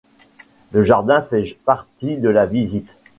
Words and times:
Le 0.71 0.81
jardin 0.81 1.21
fait 1.21 1.43
partie 1.63 2.17
de 2.17 2.27
la 2.29 2.47
visite. 2.47 2.97